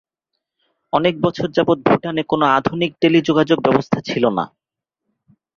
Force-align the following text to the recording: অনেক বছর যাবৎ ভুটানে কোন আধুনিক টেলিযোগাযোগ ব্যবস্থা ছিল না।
অনেক 0.93 1.15
বছর 1.21 1.47
যাবৎ 1.51 1.77
ভুটানে 1.85 2.21
কোন 2.23 2.41
আধুনিক 2.57 2.91
টেলিযোগাযোগ 3.01 3.57
ব্যবস্থা 3.61 3.99
ছিল 4.01 4.23
না। 4.29 4.45